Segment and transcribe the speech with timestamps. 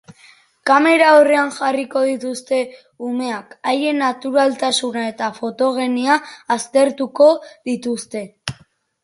[0.67, 2.61] Kamera aurrean jarriko dituzte
[3.09, 6.17] umeak haien naturaltasuna eta fotogenia
[6.59, 7.31] aztertuko
[7.73, 8.27] dituzte.